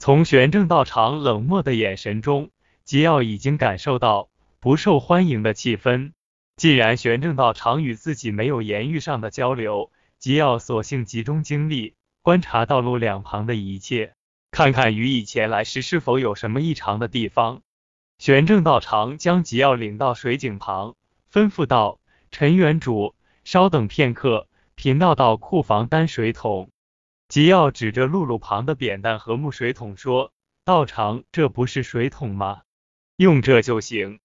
[0.00, 2.48] 从玄正道长冷漠的眼神中，
[2.84, 6.12] 吉奥已经感受到不受欢迎的气氛。
[6.56, 14.14] 既然玄正道长与自己没有言语上的交流，吉奥索性集中精力观察道路两旁的一切，
[14.50, 17.60] 看看与以前来时是否有什么异常的地方。
[18.16, 20.96] 玄正道长将吉奥领到水井旁，
[21.30, 22.00] 吩咐道
[22.32, 23.14] ：“陈元主，
[23.44, 26.70] 稍等片刻，贫道到库房担水桶。”
[27.30, 30.32] 吉耀指着路路旁的扁担和木水桶说
[30.66, 32.62] ：“道长，这不是水桶吗？
[33.16, 34.18] 用这就行。”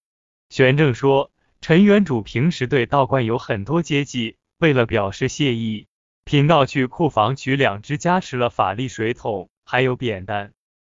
[0.49, 1.31] 玄正说
[1.61, 5.85] ：“陈元主平时对道观有很多接济，为了表示谢意，
[6.23, 10.53] 贫道去库房取两只加持了法力水桶，还有扁担。”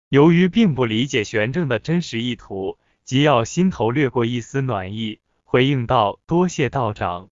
[0.09, 7.31] 由于并不理解玄正的真实意图，吉耀心头掠过一丝暖意，回应道：“多谢道长。”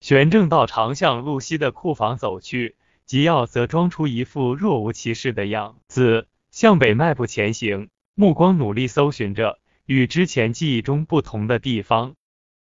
[0.00, 2.76] 玄正道长向露西的库房走去。
[3.12, 12.14] 吉耀则装出一副若无其事的样子，向北迈步前行，目光努力搜寻着与之前记忆中不同的地方。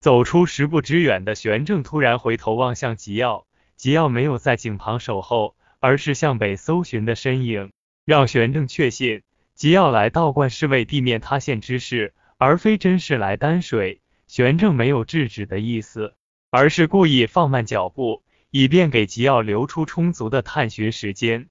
[0.01, 7.71] 走出十步之远的玄正突然回头望向吉耀，吉耀没有在井旁守候，而是向北搜寻的身影，
[8.03, 9.21] 让玄正确信
[9.53, 14.01] 吉耀来道观是为地面塌陷之事，而非真是来担水。
[14.27, 16.13] 玄正没有制止的意思，
[16.49, 18.24] 而是故意放慢脚步。
[18.57, 21.49] 以便给吉奥留出充足的探寻时间。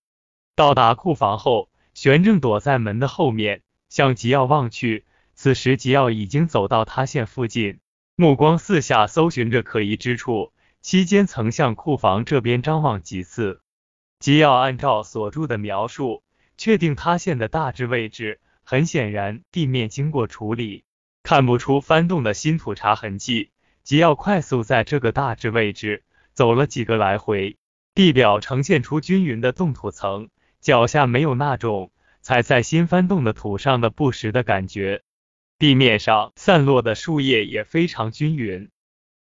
[0.56, 3.60] 到达库房后，玄正躲在门的后面，
[3.90, 5.04] 向吉奥望去。
[5.34, 7.80] 此时，吉奥已经走到塌陷附近，
[8.16, 13.60] 目光四下搜寻着可疑之处，期间曾向库房这边张望几次。
[14.18, 16.22] 吉奥按照锁住的描述，
[16.56, 18.40] 确定塌陷的大致位置。
[18.62, 20.84] 很显然，地面经过处理，
[21.22, 23.50] 看不出翻动的新土茬痕迹。
[23.82, 26.02] 吉奥快速在这个大致位置。
[26.34, 27.56] 走了几个来回，
[27.94, 30.28] 地表呈现出均匀的冻土层，
[30.60, 35.02] 脚下没有那种踩在新翻动的土上的不实的感觉。
[35.58, 38.68] 地面上散落的树叶也非常均匀。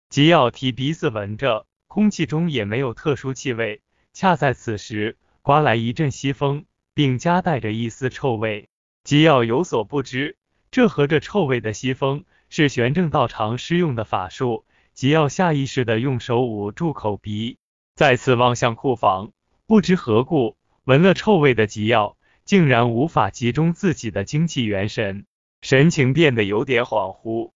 [0.10, 3.82] 吉奥提鼻子闻着，空气中也没有特殊气味。
[4.14, 8.70] 恰在此时，刮来一阵西风，并夹带着一丝臭味。
[9.04, 10.38] 吉奥有所不知，
[10.72, 14.66] 这和着臭味的西风是玄正道长施用的法术。
[14.94, 17.58] 吉耀下意识的用手捂住口鼻，
[17.96, 19.32] 再次望向库房，
[19.66, 25.26] 不知何故，闻了臭味的吉耀竟然无法集中自己的精气元神，
[25.62, 27.52] 神情变得有点恍惚。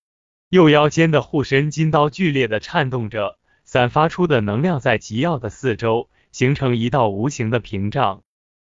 [0.49, 8.23] 右腰间的护身金刀剧烈的颤动着，散发出的能量在吉耀的四周形成一道无形的屏障。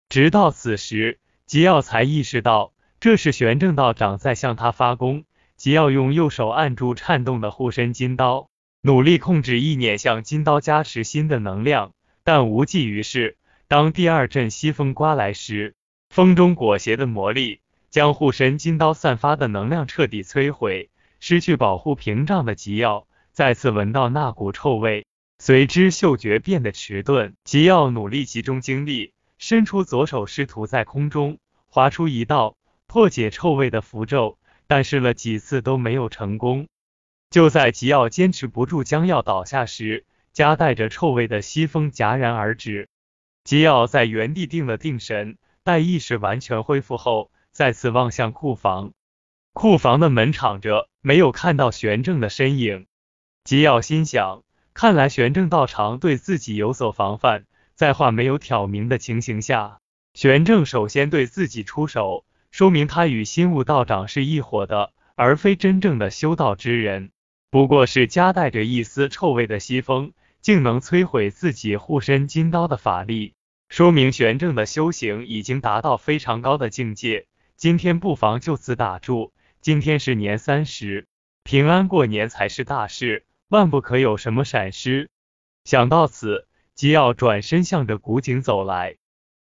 [0.10, 5.26] 直到此时，吉耀才意识到这是玄正道长在向他发功。
[5.58, 8.50] 吉耀用右手按住颤动的护身金刀。
[8.86, 11.94] 努力控制意念向金刀加持新的能量，
[12.26, 13.38] 但无济于事。
[13.70, 15.74] 当第二阵西风刮来时，
[16.10, 20.90] 风中裹挟的魔力将护身金刀散发的能量彻底摧毁。
[21.22, 25.06] 失去保护屏障的吉耀再次闻到那股臭味，
[25.40, 27.36] 随之嗅觉变得迟钝。
[27.46, 31.38] 吉耀努力集中精力，伸出左手试图在空中
[31.70, 36.68] 划出一道破解臭味的符咒，但试了几次都没有成功。
[37.34, 42.90] 就在吉奥坚持不住将要倒下时，夹带着臭味的西风戛然而止。
[43.44, 48.92] 吉奥在原地定了定神，待意识完全恢复后，再次望向库房。
[49.52, 52.86] 库房的门敞着，没有看到玄正的身影。
[53.44, 54.44] 吉奥心想，
[54.76, 59.80] 看来玄正道长对自己有所防范，在话没有挑明的情形下，
[60.14, 67.10] 玄正首先对自己出手，说明他与心悟道长是一伙的，而非真正的修道之人。
[67.54, 73.36] 不过是夹带着一丝臭味的西风，竟能摧毁自己护身金刀的法力，
[73.70, 77.28] 说明玄正的修行已经达到非常高的境界。
[77.56, 79.34] 今天不妨就此打住。
[79.62, 81.06] 今天是年三十，
[81.44, 85.12] 平安过年才是大事，万不可有什么闪失。
[85.64, 88.96] 想到此，吉耀转身向着古井走来。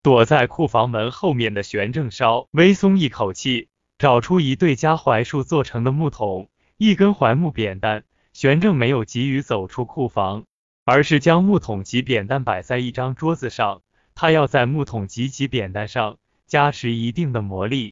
[0.02, 6.50] 躲在库房门后面的玄正稍微松一口气，找出一对加槐树做成的木桶。
[6.84, 10.46] 一根槐木扁担，玄正没有急于走出库房，
[10.84, 13.84] 而是将木桶及扁担摆在一张桌子上。
[14.16, 16.18] 他要在木桶及其扁担上
[16.48, 17.90] 加持一定的魔力。